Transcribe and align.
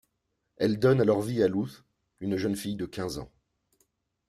Elle 0.57 0.79
donne 0.79 0.99
alors 0.99 1.21
vie 1.21 1.43
à 1.43 1.47
Luz, 1.47 1.83
une 2.21 2.35
jeune 2.35 2.55
fille 2.55 2.75
de 2.75 2.87
quinze 2.87 3.19
ans. 3.19 3.29